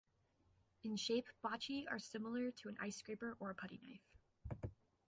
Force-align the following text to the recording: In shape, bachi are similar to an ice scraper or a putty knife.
In 0.81 0.95
shape, 0.95 1.27
bachi 1.43 1.87
are 1.87 1.99
similar 1.99 2.49
to 2.49 2.69
an 2.69 2.77
ice 2.79 2.97
scraper 2.97 3.37
or 3.39 3.51
a 3.51 3.55
putty 3.55 3.79
knife. 3.83 4.71